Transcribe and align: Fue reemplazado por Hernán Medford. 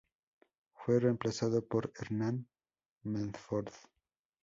Fue 0.73 0.99
reemplazado 0.99 1.63
por 1.63 1.93
Hernán 1.95 2.47
Medford. 3.03 3.69